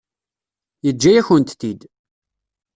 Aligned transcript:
Yeǧǧa-yakent-t-id. 0.85 1.81